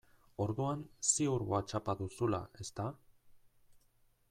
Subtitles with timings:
[0.45, 0.79] Orduan
[1.09, 2.89] ziur Whatsapp-a duzula, ezta?